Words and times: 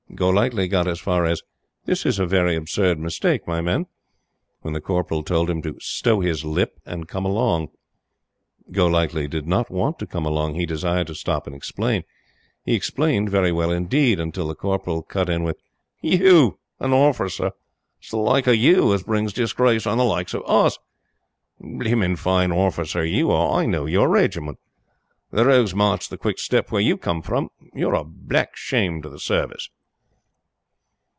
Golightly 0.13 0.67
got 0.67 0.89
as 0.89 0.99
far 0.99 1.25
as 1.25 1.41
"This 1.85 2.05
is 2.05 2.19
a 2.19 2.27
very 2.27 2.53
absurd 2.55 2.99
mistake, 2.99 3.47
my 3.47 3.61
men," 3.61 3.85
when 4.61 4.73
the 4.73 4.81
Corporal 4.81 5.23
told 5.23 5.49
him 5.49 5.61
to 5.61 5.77
"stow 5.79 6.19
his 6.19 6.43
lip" 6.43 6.79
and 6.85 7.07
come 7.07 7.25
along. 7.25 7.69
Golightly 8.73 9.29
did 9.29 9.47
not 9.47 9.71
want 9.71 9.97
to 9.99 10.05
come 10.05 10.25
along. 10.25 10.55
He 10.55 10.65
desired 10.65 11.07
to 11.07 11.15
stop 11.15 11.47
and 11.47 11.55
explain. 11.55 12.03
He 12.65 12.75
explained 12.75 13.29
very 13.31 13.53
well 13.53 13.71
indeed, 13.71 14.19
until 14.19 14.49
the 14.49 14.53
Corporal 14.53 15.01
cut 15.01 15.29
in 15.29 15.43
with: 15.43 15.57
"YOU 16.01 16.59
a 16.79 16.89
orficer! 16.89 17.53
It's 17.99 18.09
the 18.11 18.17
like 18.17 18.49
o' 18.49 18.51
YOU 18.51 18.93
as 18.93 19.03
brings 19.03 19.31
disgrace 19.31 19.87
on 19.87 19.97
the 19.97 20.03
likes 20.03 20.33
of 20.35 20.43
US. 20.45 20.77
Bloom 21.57 22.03
in' 22.03 22.17
fine 22.17 22.49
orficer 22.51 23.05
you 23.09 23.31
are! 23.31 23.57
I 23.61 23.65
know 23.65 23.85
your 23.85 24.09
regiment. 24.09 24.59
The 25.31 25.45
Rogue's 25.45 25.73
March 25.73 26.01
is 26.03 26.07
the 26.09 26.17
quickstep 26.17 26.69
where 26.69 26.81
you 26.81 26.97
come 26.97 27.21
from. 27.21 27.49
You're 27.73 27.95
a 27.95 28.03
black 28.03 28.57
shame 28.57 29.01
to 29.03 29.09
the 29.09 29.17
Service." 29.19 29.69